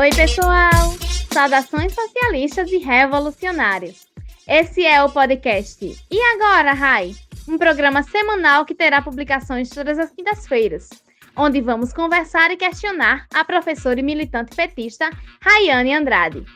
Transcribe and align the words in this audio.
Oi, 0.00 0.08
pessoal! 0.16 0.96
Saudações 1.30 1.92
socialistas 1.92 2.72
e 2.72 2.78
revolucionários. 2.78 4.06
Esse 4.48 4.82
é 4.82 5.04
o 5.04 5.10
podcast 5.10 5.84
E 6.10 6.22
Agora, 6.34 6.72
Rai? 6.72 7.14
Um 7.46 7.58
programa 7.58 8.02
semanal 8.02 8.64
que 8.64 8.74
terá 8.74 9.02
publicações 9.02 9.68
todas 9.68 9.98
as 9.98 10.10
quintas-feiras, 10.10 10.88
onde 11.36 11.60
vamos 11.60 11.92
conversar 11.92 12.50
e 12.50 12.56
questionar 12.56 13.26
a 13.34 13.44
professora 13.44 14.00
e 14.00 14.02
militante 14.02 14.56
petista 14.56 15.10
Rayane 15.38 15.92
Andrade. 15.92 16.46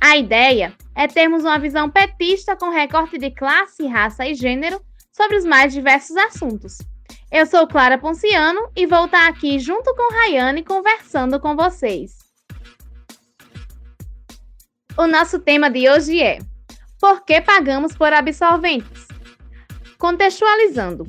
A 0.00 0.16
ideia 0.16 0.74
é 0.96 1.06
termos 1.06 1.44
uma 1.44 1.60
visão 1.60 1.88
petista 1.88 2.56
com 2.56 2.68
recorte 2.68 3.16
de 3.16 3.30
classe, 3.30 3.86
raça 3.86 4.26
e 4.26 4.34
gênero 4.34 4.82
sobre 5.12 5.36
os 5.36 5.44
mais 5.44 5.72
diversos 5.72 6.16
assuntos. 6.16 6.78
Eu 7.30 7.46
sou 7.46 7.64
Clara 7.68 7.96
Ponciano 7.96 8.68
e 8.74 8.86
vou 8.86 9.04
estar 9.04 9.28
aqui 9.28 9.60
junto 9.60 9.94
com 9.94 10.12
Rayane 10.12 10.64
conversando 10.64 11.38
com 11.38 11.54
vocês. 11.54 12.27
O 14.98 15.06
nosso 15.06 15.38
tema 15.38 15.70
de 15.70 15.88
hoje 15.88 16.20
é: 16.20 16.40
Por 17.00 17.24
que 17.24 17.40
pagamos 17.40 17.96
por 17.96 18.12
absolventes? 18.12 19.06
Contextualizando. 19.96 21.06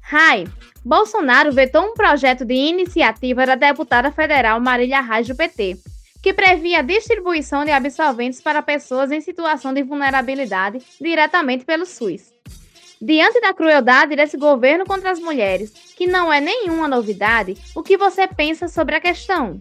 Rai, 0.00 0.44
Bolsonaro 0.84 1.50
vetou 1.50 1.82
um 1.82 1.94
projeto 1.94 2.44
de 2.44 2.54
iniciativa 2.54 3.44
da 3.44 3.56
deputada 3.56 4.12
federal 4.12 4.60
Marília 4.60 5.00
Reis 5.00 5.26
do 5.26 5.34
PT, 5.34 5.78
que 6.22 6.32
previa 6.32 6.78
a 6.78 6.82
distribuição 6.82 7.64
de 7.64 7.72
absolventes 7.72 8.40
para 8.40 8.62
pessoas 8.62 9.10
em 9.10 9.20
situação 9.20 9.74
de 9.74 9.82
vulnerabilidade 9.82 10.80
diretamente 11.00 11.64
pelo 11.64 11.86
SUS. 11.86 12.32
Diante 13.02 13.40
da 13.40 13.52
crueldade 13.52 14.14
desse 14.14 14.36
governo 14.36 14.84
contra 14.84 15.10
as 15.10 15.18
mulheres, 15.18 15.72
que 15.96 16.06
não 16.06 16.32
é 16.32 16.40
nenhuma 16.40 16.86
novidade, 16.86 17.56
o 17.74 17.82
que 17.82 17.96
você 17.96 18.28
pensa 18.28 18.68
sobre 18.68 18.94
a 18.94 19.00
questão? 19.00 19.60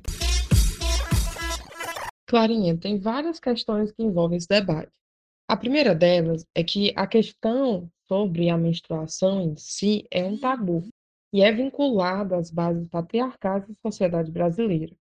Clarinha, 2.34 2.76
tem 2.76 2.98
várias 2.98 3.40
questões 3.40 3.92
que 3.92 4.02
envolvem 4.02 4.40
esse 4.40 4.48
debate. 4.48 4.92
A 5.48 5.56
primeira 5.56 5.94
delas 5.94 6.44
é 6.56 6.64
que 6.64 6.92
a 6.96 7.06
questão 7.06 7.88
sobre 8.08 8.50
a 8.50 8.58
menstruação 8.58 9.40
em 9.40 9.56
si 9.56 10.08
é 10.10 10.26
um 10.26 10.36
tabu 10.36 10.82
e 11.32 11.44
é 11.44 11.52
vinculada 11.52 12.36
às 12.36 12.50
bases 12.50 12.88
patriarcais 12.88 13.68
da 13.68 13.76
sociedade 13.86 14.32
brasileira. 14.32 14.96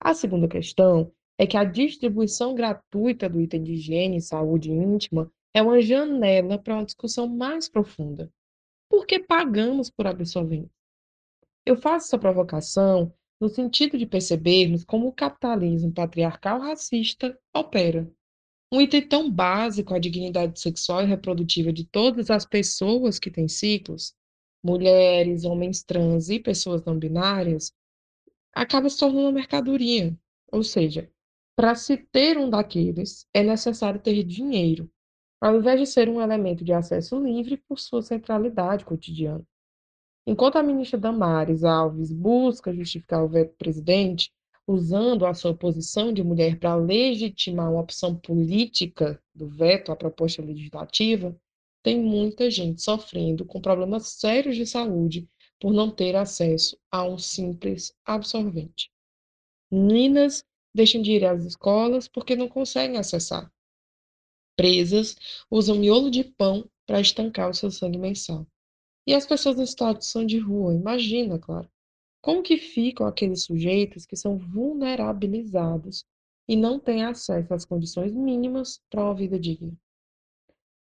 A 0.00 0.14
segunda 0.14 0.48
questão 0.48 1.12
é 1.36 1.46
que 1.46 1.58
a 1.58 1.64
distribuição 1.64 2.54
gratuita 2.54 3.28
do 3.28 3.42
item 3.42 3.62
de 3.62 3.72
higiene 3.72 4.16
e 4.16 4.22
saúde 4.22 4.72
íntima 4.72 5.30
é 5.52 5.60
uma 5.60 5.82
janela 5.82 6.56
para 6.58 6.76
uma 6.76 6.86
discussão 6.86 7.28
mais 7.28 7.68
profunda. 7.68 8.32
Por 8.88 9.06
que 9.06 9.18
pagamos 9.18 9.90
por 9.90 10.06
absorventes? 10.06 10.72
Eu 11.66 11.76
faço 11.76 12.06
essa 12.06 12.18
provocação 12.18 13.12
no 13.40 13.48
sentido 13.48 13.96
de 13.96 14.06
percebermos 14.06 14.84
como 14.84 15.08
o 15.08 15.12
capitalismo 15.12 15.92
patriarcal 15.92 16.60
racista 16.60 17.38
opera. 17.54 18.10
Um 18.72 18.80
item 18.80 19.08
tão 19.08 19.30
básico 19.30 19.94
à 19.94 19.98
dignidade 19.98 20.60
sexual 20.60 21.02
e 21.02 21.06
reprodutiva 21.06 21.72
de 21.72 21.84
todas 21.84 22.30
as 22.30 22.46
pessoas 22.46 23.18
que 23.18 23.30
têm 23.30 23.48
ciclos, 23.48 24.14
mulheres, 24.62 25.44
homens 25.44 25.82
trans 25.82 26.28
e 26.28 26.38
pessoas 26.38 26.84
não 26.84 26.98
binárias, 26.98 27.72
acaba 28.52 28.88
se 28.88 28.98
tornando 28.98 29.22
uma 29.22 29.32
mercadoria. 29.32 30.16
Ou 30.52 30.62
seja, 30.62 31.10
para 31.56 31.74
se 31.74 31.96
ter 31.96 32.38
um 32.38 32.50
daqueles, 32.50 33.26
é 33.32 33.42
necessário 33.42 34.00
ter 34.00 34.22
dinheiro, 34.22 34.90
ao 35.40 35.56
invés 35.56 35.80
de 35.80 35.86
ser 35.86 36.08
um 36.08 36.20
elemento 36.20 36.64
de 36.64 36.72
acesso 36.72 37.18
livre 37.18 37.56
por 37.56 37.78
sua 37.78 38.02
centralidade 38.02 38.84
cotidiana. 38.84 39.44
Enquanto 40.26 40.56
a 40.56 40.62
ministra 40.62 40.98
Damares 40.98 41.64
Alves 41.64 42.12
busca 42.12 42.74
justificar 42.74 43.24
o 43.24 43.28
veto 43.28 43.54
presidente, 43.56 44.30
usando 44.66 45.26
a 45.26 45.34
sua 45.34 45.54
posição 45.54 46.12
de 46.12 46.22
mulher 46.22 46.58
para 46.58 46.76
legitimar 46.76 47.70
uma 47.70 47.80
opção 47.80 48.14
política 48.14 49.20
do 49.34 49.48
veto 49.48 49.90
à 49.90 49.96
proposta 49.96 50.42
legislativa, 50.42 51.36
tem 51.82 52.00
muita 52.00 52.50
gente 52.50 52.82
sofrendo 52.82 53.44
com 53.44 53.60
problemas 53.60 54.08
sérios 54.08 54.54
de 54.54 54.66
saúde 54.66 55.28
por 55.58 55.72
não 55.72 55.90
ter 55.90 56.14
acesso 56.14 56.78
a 56.90 57.04
um 57.04 57.18
simples 57.18 57.92
absorvente. 58.04 58.90
Meninas 59.70 60.44
deixam 60.74 61.02
de 61.02 61.12
ir 61.12 61.24
às 61.24 61.44
escolas 61.44 62.06
porque 62.06 62.36
não 62.36 62.48
conseguem 62.48 62.98
acessar. 62.98 63.50
Presas 64.56 65.16
usam 65.50 65.76
miolo 65.76 66.10
de 66.10 66.24
pão 66.24 66.68
para 66.86 67.00
estancar 67.00 67.50
o 67.50 67.54
seu 67.54 67.70
sangue 67.70 67.98
mensal. 67.98 68.46
E 69.06 69.14
as 69.14 69.26
pessoas 69.26 69.58
em 69.58 69.66
situação 69.66 70.24
de 70.24 70.38
rua, 70.38 70.74
imagina, 70.74 71.38
claro. 71.38 71.68
Como 72.22 72.42
que 72.42 72.58
ficam 72.58 73.06
aqueles 73.06 73.44
sujeitos 73.44 74.04
que 74.04 74.16
são 74.16 74.36
vulnerabilizados 74.36 76.04
e 76.46 76.54
não 76.54 76.78
têm 76.78 77.04
acesso 77.04 77.54
às 77.54 77.64
condições 77.64 78.12
mínimas 78.12 78.80
para 78.90 79.04
uma 79.04 79.14
vida 79.14 79.38
digna? 79.38 79.72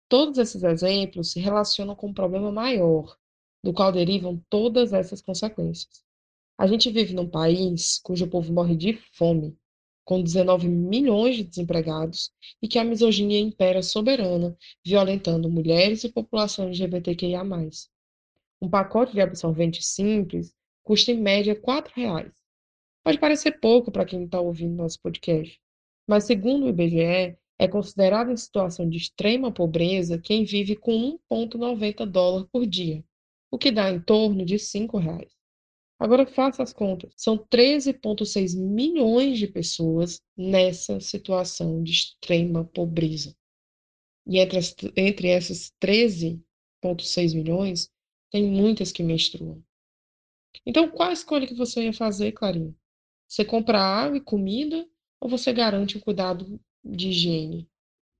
Todos 0.08 0.38
esses 0.38 0.62
exemplos 0.64 1.32
se 1.32 1.38
relacionam 1.38 1.94
com 1.94 2.08
um 2.08 2.14
problema 2.14 2.50
maior, 2.50 3.16
do 3.62 3.72
qual 3.72 3.92
derivam 3.92 4.42
todas 4.48 4.92
essas 4.92 5.20
consequências. 5.22 6.02
A 6.56 6.66
gente 6.66 6.90
vive 6.90 7.14
num 7.14 7.28
país 7.28 8.00
cujo 8.02 8.26
povo 8.26 8.52
morre 8.52 8.74
de 8.74 8.94
fome, 9.12 9.56
com 10.04 10.22
19 10.22 10.66
milhões 10.66 11.36
de 11.36 11.44
desempregados, 11.44 12.32
e 12.62 12.66
que 12.66 12.78
a 12.78 12.84
misoginia 12.84 13.38
impera 13.38 13.82
soberana, 13.82 14.56
violentando 14.84 15.50
mulheres 15.50 16.02
e 16.02 16.08
população 16.08 16.64
LGBTQIA. 16.64 17.42
Um 18.60 18.69
pacote 18.69 19.12
de 19.12 19.20
absorvente 19.20 19.82
simples 19.82 20.54
custa 20.82 21.12
em 21.12 21.20
média 21.20 21.54
R$ 21.54 21.60
4,00. 21.60 22.32
Pode 23.04 23.19
parecer 23.19 23.60
pouco 23.60 23.91
para 23.91 24.04
quem 24.04 24.24
está 24.24 24.41
ouvindo 24.41 24.74
nosso 24.74 25.00
podcast, 25.00 25.60
mas 26.06 26.24
segundo 26.24 26.66
o 26.66 26.69
IBGE, 26.69 27.38
é 27.58 27.69
considerado 27.69 28.30
em 28.30 28.36
situação 28.36 28.88
de 28.88 28.96
extrema 28.96 29.52
pobreza 29.52 30.19
quem 30.19 30.44
vive 30.44 30.76
com 30.76 31.19
1,90 31.30 32.06
dólar 32.06 32.46
por 32.52 32.66
dia, 32.66 33.04
o 33.50 33.58
que 33.58 33.70
dá 33.70 33.91
em 33.91 34.00
torno 34.00 34.44
de 34.44 34.54
R$ 34.54 34.60
5,00. 34.60 35.28
Agora 35.98 36.25
faça 36.26 36.62
as 36.62 36.72
contas. 36.72 37.12
São 37.16 37.36
13,6 37.36 38.56
milhões 38.56 39.38
de 39.38 39.48
pessoas 39.48 40.20
nessa 40.36 41.00
situação 41.00 41.82
de 41.82 41.90
extrema 41.90 42.64
pobreza. 42.64 43.34
E 44.25 44.38
entre, 44.38 44.58
as, 44.58 44.75
entre 44.96 45.28
essas 45.28 45.72
13,6 45.82 47.34
milhões, 47.34 47.90
tem 48.30 48.44
muitas 48.44 48.92
que 48.92 49.02
menstruam. 49.02 49.62
Então, 50.64 50.88
qual 50.88 51.10
a 51.10 51.12
escolha 51.12 51.46
que 51.46 51.54
você 51.54 51.84
ia 51.84 51.92
fazer, 51.92 52.32
Clarinha? 52.32 52.74
Você 53.26 53.44
compra 53.44 53.78
água 53.78 54.16
e 54.16 54.20
comida 54.20 54.86
ou 55.20 55.28
você 55.28 55.52
garante 55.52 55.96
um 55.96 56.00
cuidado 56.00 56.60
de 56.84 57.08
higiene? 57.08 57.68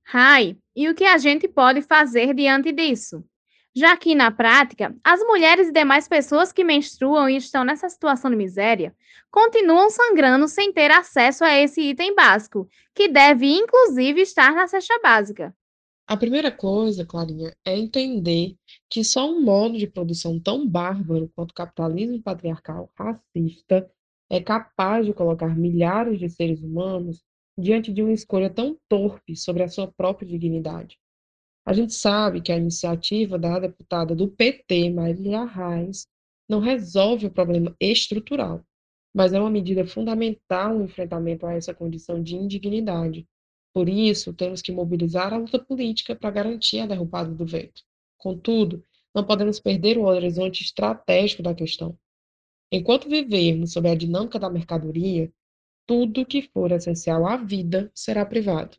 Rai, 0.03 0.57
e 0.75 0.89
o 0.89 0.95
que 0.95 1.03
a 1.03 1.17
gente 1.17 1.47
pode 1.47 1.81
fazer 1.81 2.33
diante 2.33 2.71
disso? 2.71 3.23
Já 3.75 3.95
que, 3.95 4.15
na 4.15 4.31
prática, 4.31 4.95
as 5.03 5.19
mulheres 5.21 5.67
e 5.69 5.71
demais 5.71 6.07
pessoas 6.07 6.51
que 6.51 6.63
menstruam 6.63 7.29
e 7.29 7.37
estão 7.37 7.63
nessa 7.63 7.87
situação 7.87 8.31
de 8.31 8.35
miséria 8.35 8.95
continuam 9.31 9.89
sangrando 9.89 10.47
sem 10.47 10.73
ter 10.73 10.89
acesso 10.89 11.43
a 11.43 11.55
esse 11.55 11.81
item 11.81 12.15
básico, 12.15 12.67
que 12.95 13.07
deve 13.07 13.45
inclusive 13.45 14.21
estar 14.21 14.53
na 14.53 14.67
cesta 14.67 14.99
básica. 15.01 15.55
A 16.07 16.17
primeira 16.17 16.51
coisa, 16.51 17.05
Clarinha, 17.05 17.55
é 17.63 17.77
entender 17.77 18.55
que 18.89 19.03
só 19.03 19.29
um 19.29 19.41
modo 19.41 19.77
de 19.77 19.87
produção 19.87 20.39
tão 20.39 20.67
bárbaro 20.67 21.31
quanto 21.35 21.51
o 21.51 21.53
capitalismo 21.53 22.21
patriarcal 22.21 22.91
racista 22.97 23.89
é 24.29 24.41
capaz 24.41 25.05
de 25.05 25.13
colocar 25.13 25.55
milhares 25.55 26.19
de 26.19 26.29
seres 26.29 26.61
humanos 26.61 27.23
diante 27.57 27.91
de 27.93 28.01
uma 28.01 28.13
escolha 28.13 28.49
tão 28.49 28.77
torpe 28.87 29.35
sobre 29.35 29.63
a 29.63 29.67
sua 29.67 29.91
própria 29.91 30.27
dignidade. 30.27 30.97
A 31.65 31.73
gente 31.73 31.93
sabe 31.93 32.41
que 32.41 32.51
a 32.51 32.57
iniciativa 32.57 33.37
da 33.37 33.59
deputada 33.59 34.15
do 34.15 34.27
PT, 34.27 34.89
Marília 34.89 35.45
Reis, 35.45 36.07
não 36.47 36.59
resolve 36.59 37.27
o 37.27 37.31
problema 37.31 37.75
estrutural, 37.79 38.63
mas 39.13 39.33
é 39.33 39.39
uma 39.39 39.51
medida 39.51 39.85
fundamental 39.85 40.77
no 40.77 40.85
enfrentamento 40.85 41.45
a 41.45 41.53
essa 41.53 41.73
condição 41.73 42.23
de 42.23 42.35
indignidade 42.35 43.27
por 43.73 43.87
isso, 43.87 44.33
temos 44.33 44.61
que 44.61 44.71
mobilizar 44.71 45.33
a 45.33 45.37
luta 45.37 45.59
política 45.59 46.15
para 46.15 46.31
garantir 46.31 46.79
a 46.79 46.87
derrubada 46.87 47.33
do 47.33 47.45
veto. 47.45 47.83
Contudo, 48.19 48.83
não 49.15 49.23
podemos 49.23 49.59
perder 49.59 49.97
o 49.97 50.03
horizonte 50.03 50.61
estratégico 50.61 51.41
da 51.41 51.55
questão. 51.55 51.97
Enquanto 52.71 53.09
vivermos 53.09 53.73
sob 53.73 53.89
a 53.89 53.95
dinâmica 53.95 54.37
da 54.37 54.49
mercadoria, 54.49 55.31
tudo 55.87 56.25
que 56.25 56.43
for 56.53 56.71
essencial 56.71 57.25
à 57.25 57.35
vida 57.37 57.89
será 57.95 58.23
privado. 58.23 58.77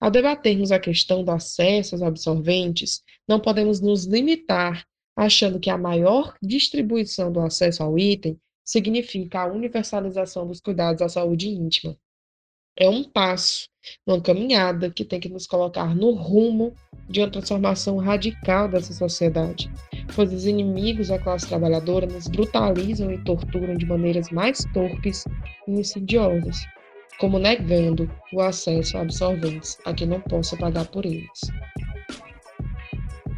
Ao 0.00 0.10
debatermos 0.10 0.70
a 0.70 0.78
questão 0.78 1.24
do 1.24 1.32
acesso 1.32 1.94
aos 1.94 2.02
absorventes, 2.02 3.02
não 3.26 3.40
podemos 3.40 3.80
nos 3.80 4.04
limitar 4.04 4.86
achando 5.16 5.58
que 5.58 5.70
a 5.70 5.78
maior 5.78 6.36
distribuição 6.42 7.32
do 7.32 7.40
acesso 7.40 7.82
ao 7.82 7.98
item 7.98 8.38
significa 8.62 9.40
a 9.40 9.46
universalização 9.46 10.46
dos 10.46 10.60
cuidados 10.60 11.00
à 11.00 11.08
saúde 11.08 11.48
íntima. 11.48 11.96
É 12.76 12.90
um 12.90 13.02
passo, 13.02 13.70
uma 14.06 14.20
caminhada 14.20 14.90
que 14.90 15.04
tem 15.04 15.18
que 15.18 15.30
nos 15.30 15.46
colocar 15.46 15.96
no 15.96 16.10
rumo 16.10 16.76
de 17.08 17.20
uma 17.20 17.30
transformação 17.30 17.98
radical 17.98 18.68
dessa 18.68 18.92
sociedade, 18.92 19.70
pois 20.14 20.32
os 20.32 20.46
inimigos 20.46 21.08
da 21.08 21.18
classe 21.18 21.46
trabalhadora 21.46 22.06
nos 22.06 22.26
brutalizam 22.26 23.12
e 23.12 23.18
torturam 23.18 23.74
de 23.74 23.86
maneiras 23.86 24.30
mais 24.30 24.64
torpes 24.72 25.24
e 25.68 25.72
insidiosas. 25.72 26.66
como 27.18 27.38
negando 27.38 28.10
o 28.32 28.40
acesso 28.40 28.96
a 28.98 29.00
absorventes 29.00 29.78
a 29.84 29.92
quem 29.92 30.06
não 30.06 30.20
possa 30.20 30.56
pagar 30.56 30.86
por 30.86 31.04
eles. 31.04 31.40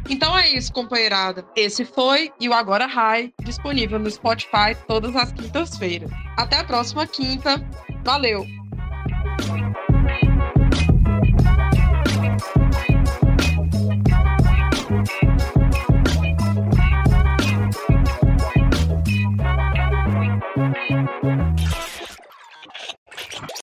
Então 0.09 0.35
é 0.37 0.49
isso, 0.49 0.73
companheirada. 0.73 1.45
Esse 1.55 1.85
foi 1.85 2.31
e 2.39 2.49
o 2.49 2.53
Agora 2.53 2.87
High, 2.87 3.31
disponível 3.43 3.99
no 3.99 4.09
Spotify 4.09 4.75
todas 4.87 5.15
as 5.15 5.31
quintas-feiras. 5.31 6.09
Até 6.35 6.57
a 6.57 6.63
próxima 6.63 7.05
quinta. 7.05 7.63
Valeu! 8.03 8.43